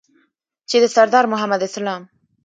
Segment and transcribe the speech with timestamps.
[0.69, 2.01] چې د سردار محمد اسلام